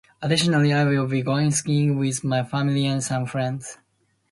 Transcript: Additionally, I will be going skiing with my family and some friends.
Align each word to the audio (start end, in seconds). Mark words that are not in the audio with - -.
Additionally, 0.19 0.73
I 0.73 0.83
will 0.85 1.05
be 1.05 1.21
going 1.21 1.51
skiing 1.51 1.99
with 1.99 2.23
my 2.23 2.43
family 2.43 2.87
and 2.87 3.03
some 3.03 3.27
friends. 3.27 3.77